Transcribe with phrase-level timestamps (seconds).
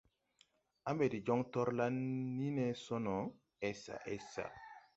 [0.89, 1.95] À mbɛ de joŋ torlan
[2.37, 3.17] ni ne so no,
[3.69, 4.45] esa esa.